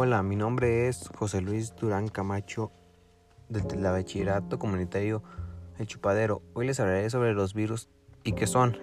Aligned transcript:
Hola, 0.00 0.22
mi 0.22 0.36
nombre 0.36 0.86
es 0.86 1.08
José 1.18 1.40
Luis 1.40 1.74
Durán 1.74 2.06
Camacho 2.06 2.70
del 3.48 3.82
Bachillerato 3.82 4.56
Comunitario 4.56 5.24
El 5.76 5.88
Chupadero. 5.88 6.40
Hoy 6.54 6.68
les 6.68 6.78
hablaré 6.78 7.10
sobre 7.10 7.34
los 7.34 7.52
virus 7.52 7.88
y 8.22 8.30
qué 8.34 8.46
son. 8.46 8.78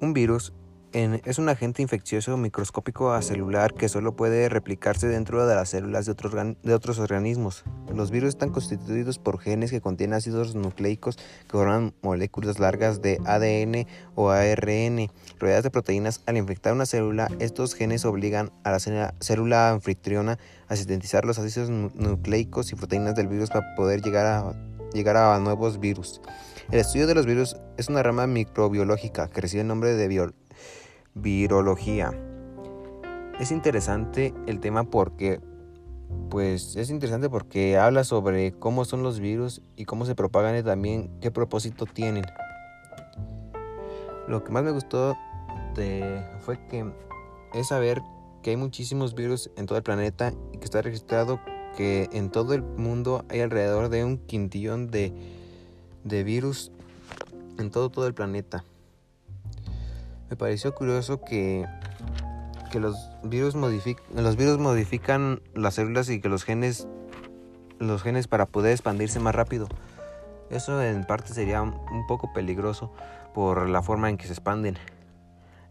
Un 0.00 0.14
virus 0.14 0.54
es 0.92 1.38
un 1.38 1.48
agente 1.50 1.82
infeccioso 1.82 2.36
microscópico 2.38 3.12
acelular 3.12 3.74
que 3.74 3.88
solo 3.88 4.16
puede 4.16 4.48
replicarse 4.48 5.06
dentro 5.08 5.46
de 5.46 5.54
las 5.54 5.68
células 5.68 6.06
de 6.06 6.12
otros, 6.12 6.32
de 6.62 6.74
otros 6.74 6.98
organismos. 6.98 7.64
Los 7.94 8.10
virus 8.10 8.30
están 8.30 8.50
constituidos 8.50 9.18
por 9.18 9.38
genes 9.38 9.70
que 9.70 9.82
contienen 9.82 10.14
ácidos 10.14 10.54
nucleicos 10.54 11.16
que 11.16 11.50
forman 11.50 11.92
moléculas 12.02 12.58
largas 12.58 13.02
de 13.02 13.18
ADN 13.26 13.86
o 14.14 14.30
ARN 14.30 15.10
rodeadas 15.38 15.64
de 15.64 15.70
proteínas. 15.70 16.22
Al 16.24 16.38
infectar 16.38 16.72
una 16.72 16.86
célula, 16.86 17.30
estos 17.40 17.74
genes 17.74 18.06
obligan 18.06 18.50
a 18.64 18.70
la 18.70 18.78
célula 19.20 19.70
anfitriona 19.70 20.38
a 20.68 20.76
sintetizar 20.76 21.26
los 21.26 21.38
ácidos 21.38 21.68
nucleicos 21.68 22.72
y 22.72 22.74
proteínas 22.74 23.14
del 23.14 23.28
virus 23.28 23.50
para 23.50 23.74
poder 23.74 24.00
llegar 24.00 24.26
a, 24.26 24.54
llegar 24.94 25.16
a 25.18 25.38
nuevos 25.40 25.78
virus. 25.78 26.22
El 26.70 26.80
estudio 26.80 27.06
de 27.06 27.14
los 27.14 27.26
virus 27.26 27.56
es 27.76 27.88
una 27.88 28.02
rama 28.02 28.26
microbiológica 28.26 29.28
que 29.28 29.42
recibe 29.42 29.60
el 29.60 29.68
nombre 29.68 29.94
de 29.94 30.08
biología 30.08 30.45
virología. 31.16 32.12
Es 33.40 33.50
interesante 33.50 34.34
el 34.46 34.60
tema 34.60 34.84
porque 34.84 35.40
pues 36.30 36.76
es 36.76 36.90
interesante 36.90 37.28
porque 37.28 37.78
habla 37.78 38.04
sobre 38.04 38.52
cómo 38.52 38.84
son 38.84 39.02
los 39.02 39.18
virus 39.18 39.62
y 39.76 39.86
cómo 39.86 40.04
se 40.04 40.14
propagan 40.14 40.56
y 40.56 40.62
también 40.62 41.10
qué 41.20 41.30
propósito 41.30 41.86
tienen. 41.86 42.24
Lo 44.28 44.44
que 44.44 44.52
más 44.52 44.62
me 44.62 44.70
gustó 44.70 45.16
fue 46.40 46.58
que 46.68 46.90
es 47.52 47.68
saber 47.68 48.02
que 48.42 48.50
hay 48.50 48.56
muchísimos 48.56 49.14
virus 49.14 49.50
en 49.56 49.66
todo 49.66 49.78
el 49.78 49.84
planeta 49.84 50.32
y 50.52 50.58
que 50.58 50.64
está 50.64 50.80
registrado 50.82 51.40
que 51.76 52.08
en 52.12 52.30
todo 52.30 52.54
el 52.54 52.62
mundo 52.62 53.24
hay 53.28 53.40
alrededor 53.40 53.88
de 53.88 54.04
un 54.04 54.18
quintillón 54.18 54.90
de, 54.90 55.12
de 56.04 56.24
virus 56.24 56.72
en 57.58 57.70
todo, 57.70 57.90
todo 57.90 58.06
el 58.06 58.14
planeta 58.14 58.64
me 60.30 60.36
pareció 60.36 60.74
curioso 60.74 61.22
que, 61.22 61.66
que 62.72 62.80
los, 62.80 62.96
virus 63.22 63.54
los 63.54 64.36
virus 64.36 64.58
modifican 64.58 65.40
las 65.54 65.74
células 65.74 66.08
y 66.08 66.20
que 66.20 66.28
los 66.28 66.44
genes, 66.44 66.88
los 67.78 68.02
genes 68.02 68.26
para 68.26 68.46
poder 68.46 68.72
expandirse 68.72 69.20
más 69.20 69.34
rápido. 69.34 69.68
Eso 70.50 70.80
en 70.82 71.04
parte 71.04 71.34
sería 71.34 71.62
un 71.62 72.06
poco 72.06 72.32
peligroso 72.32 72.92
por 73.34 73.68
la 73.68 73.82
forma 73.82 74.08
en 74.08 74.16
que 74.16 74.26
se 74.26 74.32
expanden. 74.32 74.78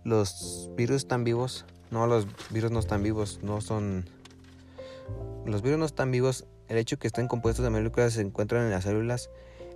Los 0.04 0.70
virus 0.76 0.98
están 0.98 1.24
vivos. 1.24 1.66
No, 1.92 2.08
los 2.08 2.28
virus 2.52 2.72
no 2.72 2.80
están 2.80 3.02
vivos. 3.02 3.40
No 3.42 3.62
son... 3.62 4.06
Los 5.46 5.62
virus 5.62 5.80
no 5.80 5.86
están 5.86 6.12
vivos. 6.12 6.46
El 6.68 6.78
hecho 6.78 6.98
que 6.98 7.08
estén 7.08 7.28
compuestos 7.28 7.64
de 7.64 7.70
moléculas 7.70 8.14
se 8.14 8.22
encuentran 8.22 8.66
en 8.66 8.72
las 8.72 8.84
células 8.84 9.30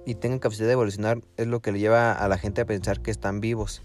y 0.06 0.16
tengan 0.16 0.40
capacidad 0.40 0.68
de 0.68 0.74
evolucionar 0.74 1.22
es 1.38 1.48
lo 1.48 1.62
que 1.62 1.72
le 1.72 1.80
lleva 1.80 2.12
a 2.12 2.28
la 2.28 2.38
gente 2.38 2.62
a 2.62 2.66
pensar 2.66 3.02
que 3.02 3.12
están 3.12 3.42
vivos 3.42 3.82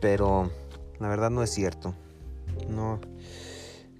pero 0.00 0.50
la 0.98 1.08
verdad 1.08 1.30
no 1.30 1.42
es 1.42 1.50
cierto. 1.50 1.94
No. 2.68 3.00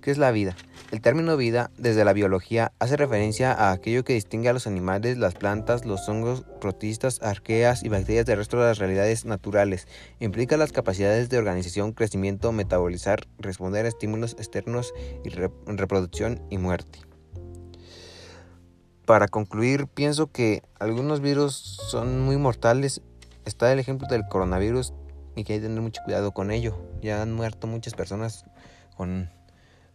¿Qué 0.01 0.11
es 0.11 0.19
la 0.19 0.31
vida? 0.31 0.57
El 0.93 1.01
término 1.01 1.37
vida, 1.37 1.73
desde 1.79 2.05
la 2.05 2.13
biología, 2.13 2.73
hace 2.79 2.97
referencia 2.97 3.53
a 3.53 3.73
aquello 3.73 4.05
que 4.05 4.13
distingue 4.13 4.49
a 4.49 4.53
los 4.53 4.69
animales, 4.69 5.19
las 5.19 5.35
plantas, 5.35 5.85
los 5.85 6.09
hongos, 6.09 6.45
protistas, 6.61 7.21
arqueas 7.23 7.83
y 7.83 7.89
bacterias 7.89 8.25
del 8.25 8.37
resto 8.37 8.57
de 8.57 8.67
las 8.67 8.79
realidades 8.79 9.25
naturales. 9.25 9.89
Implica 10.21 10.57
las 10.57 10.71
capacidades 10.71 11.29
de 11.29 11.39
organización, 11.39 11.93
crecimiento, 11.93 12.53
metabolizar, 12.53 13.27
responder 13.39 13.85
a 13.85 13.89
estímulos 13.89 14.37
externos 14.39 14.95
y 15.25 15.31
reproducción 15.31 16.41
y 16.51 16.59
muerte. 16.59 17.01
Para 19.07 19.27
concluir, 19.27 19.89
pienso 19.89 20.31
que 20.31 20.63
algunos 20.79 21.21
virus 21.21 21.55
son 21.91 22.21
muy 22.21 22.37
mortales. 22.37 23.03
Está 23.45 23.73
el 23.73 23.81
ejemplo 23.81 24.07
del 24.09 24.27
coronavirus 24.29 24.93
y 25.37 25.45
que 25.45 25.53
hay 25.53 25.61
que 25.61 25.67
tener 25.67 25.81
mucho 25.81 26.01
cuidado 26.05 26.33
con 26.33 26.51
ello. 26.51 26.77
Ya 27.01 27.23
han 27.23 27.33
muerto 27.33 27.69
muchas 27.69 27.95
personas 27.95 28.47
con, 28.97 29.31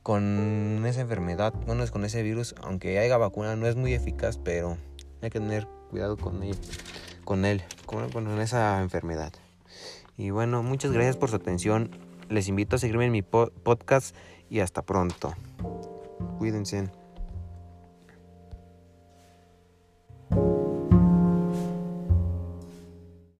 con 0.03 0.85
esa 0.85 1.01
enfermedad, 1.01 1.53
bueno, 1.65 1.85
con 1.91 2.05
ese 2.05 2.23
virus, 2.23 2.55
aunque 2.61 2.99
haya 2.99 3.17
vacuna, 3.17 3.55
no 3.57 3.67
es 3.67 3.75
muy 3.75 3.93
eficaz, 3.93 4.37
pero 4.37 4.77
hay 5.21 5.29
que 5.29 5.39
tener 5.39 5.67
cuidado 5.89 6.15
con 6.15 6.41
él, 6.43 6.55
con 7.25 7.43
él, 7.43 7.63
con, 7.85 8.09
con 8.11 8.39
esa 8.39 8.81
enfermedad. 8.81 9.33
Y 10.15 10.29
bueno, 10.29 10.63
muchas 10.63 10.91
gracias 10.91 11.17
por 11.17 11.29
su 11.29 11.35
atención. 11.35 11.89
Les 12.29 12.47
invito 12.47 12.75
a 12.75 12.79
seguirme 12.79 13.05
en 13.05 13.11
mi 13.11 13.23
podcast 13.23 14.15
y 14.49 14.59
hasta 14.59 14.83
pronto. 14.83 15.33
Cuídense. 16.37 17.00